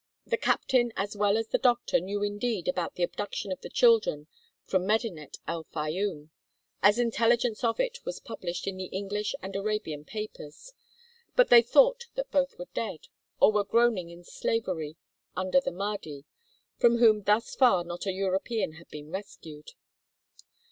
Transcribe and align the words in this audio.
The 0.25 0.35
captain 0.35 0.91
as 0.95 1.15
well 1.15 1.37
as 1.37 1.49
the 1.49 1.59
doctor 1.59 1.99
knew 1.99 2.23
indeed 2.23 2.67
about 2.67 2.95
the 2.95 3.03
abduction 3.03 3.51
of 3.51 3.61
the 3.61 3.69
children 3.69 4.25
from 4.63 4.87
Medinet 4.87 5.37
el 5.47 5.63
Fayûm, 5.65 6.31
as 6.81 6.97
intelligence 6.97 7.63
of 7.63 7.79
it 7.79 8.03
was 8.03 8.19
published 8.19 8.65
in 8.65 8.77
the 8.77 8.85
English 8.87 9.35
and 9.43 9.55
Arabian 9.55 10.03
papers, 10.03 10.73
but 11.35 11.49
they 11.49 11.61
thought 11.61 12.07
that 12.15 12.31
both 12.31 12.57
were 12.57 12.65
dead 12.73 13.09
or 13.39 13.51
were 13.51 13.63
groaning 13.63 14.09
in 14.09 14.23
slavery 14.23 14.95
under 15.35 15.61
the 15.61 15.71
Mahdi, 15.71 16.25
from 16.77 16.97
whom 16.97 17.21
thus 17.21 17.53
far 17.53 17.83
not 17.83 18.07
a 18.07 18.11
European 18.11 18.71
had 18.77 18.89
been 18.89 19.11
rescued. 19.11 19.73